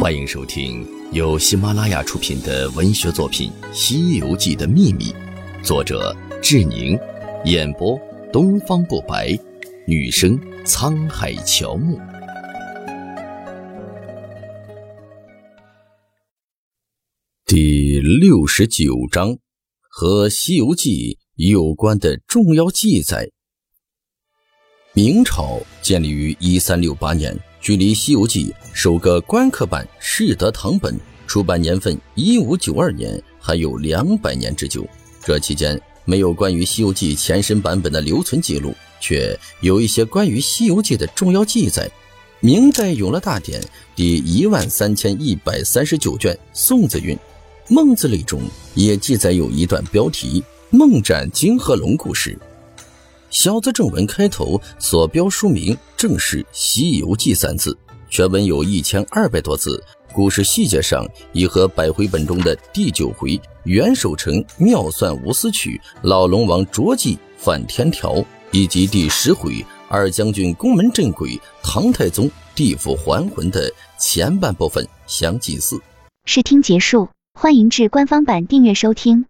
[0.00, 5.06] 欢迎收听由喜马拉雅出品的文学作品《西游记的秘密》，
[5.64, 6.96] 作者志宁，
[7.44, 8.00] 演播
[8.32, 9.36] 东方不白，
[9.88, 11.98] 女生沧海乔木。
[17.44, 19.36] 第六十九章，
[19.90, 21.18] 和《西游记》
[21.50, 23.32] 有关的重要记载。
[24.92, 34.86] 明朝建立于一三六八年，距离《西游记》首个官刻版世德堂本出版年份一五九二年还有两百年之久。
[35.24, 41.90] 这期间没有关于《西游记》前身版本的留存记录，却有一些关于《西游记》的重要记载。
[42.40, 43.60] 明代《永乐大典》
[43.96, 47.16] 第一万三千一百三十九卷《宋字韵》
[47.68, 48.40] 《孟子类》中
[48.74, 52.38] 也记载有一段标题“孟斩金河龙”故事。
[53.30, 57.76] 小字正文开头所标书名正是《西游记》三字，
[58.08, 59.82] 全文有一千二百多字。
[60.14, 75.78] 故事细节上已和百回本中的第九回袁守诚妙算无私曲、老龙王拙计反天条，以及第十回二将军宫门镇鬼、唐太宗地府还魂的前半部分相近似。
[76.24, 79.26] 试听结束，欢迎至官方版订阅收听。